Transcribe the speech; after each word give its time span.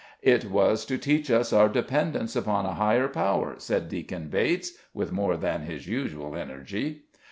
"It 0.23 0.45
was 0.45 0.83
to 0.87 0.97
teach 0.97 1.29
us 1.29 1.53
our 1.53 1.69
dependence 1.69 2.35
upon 2.35 2.65
a 2.65 2.73
higher 2.73 3.07
power," 3.07 3.53
said 3.59 3.87
Deacon 3.87 4.29
Bates, 4.29 4.71
with 4.95 5.11
more 5.11 5.37
than 5.37 5.61
his 5.61 5.85
usual 5.87 6.35
energy. 6.35 7.03